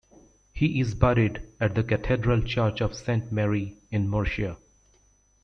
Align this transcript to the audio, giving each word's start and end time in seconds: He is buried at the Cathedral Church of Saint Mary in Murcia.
He 0.51 0.79
is 0.79 0.95
buried 0.95 1.43
at 1.59 1.75
the 1.75 1.83
Cathedral 1.83 2.41
Church 2.41 2.81
of 2.81 2.95
Saint 2.95 3.31
Mary 3.31 3.77
in 3.91 4.09
Murcia. 4.09 4.57